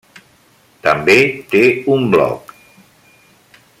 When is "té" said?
1.53-1.61